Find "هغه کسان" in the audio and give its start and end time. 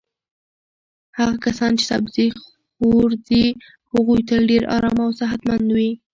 1.17-1.71